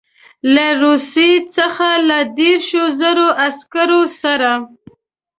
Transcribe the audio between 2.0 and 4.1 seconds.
له دېرشو زرو عسکرو